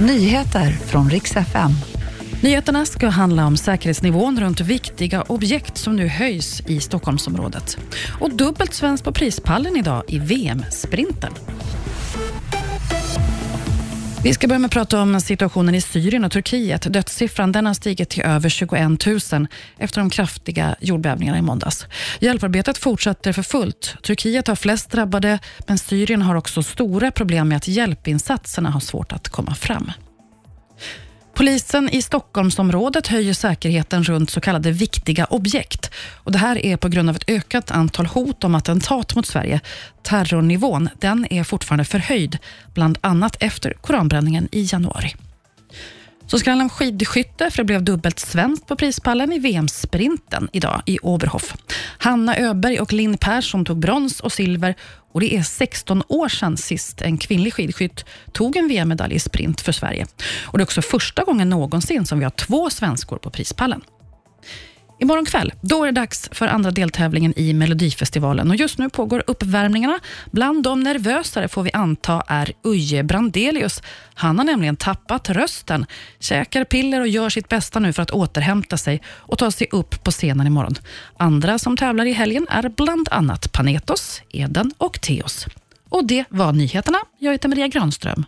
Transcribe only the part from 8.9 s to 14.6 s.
på prispallen idag i VM-sprinten. Vi ska börja